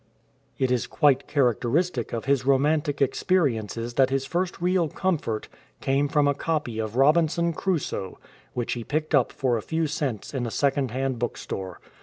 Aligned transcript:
'"It 0.57 0.71
is 0.71 0.87
quite 0.87 1.27
characteristic 1.27 2.11
of 2.11 2.25
his 2.25 2.43
romantic 2.43 3.03
experiences 3.03 3.93
that 3.93 4.09
his 4.09 4.25
first 4.25 4.59
real 4.59 4.89
comfort 4.89 5.47
came 5.79 6.07
from 6.07 6.27
a 6.27 6.33
copy 6.33 6.79
of 6.79 6.95
Robinson 6.95 7.53
Crusoe 7.53 8.17
which 8.55 8.73
he 8.73 8.83
picked 8.83 9.13
up 9.13 9.31
for 9.31 9.57
a 9.57 9.61
few 9.61 9.85
cents 9.85 10.33
in 10.33 10.47
a 10.47 10.49
second 10.49 10.89
hand 10.89 11.19
bookstore. 11.19 11.79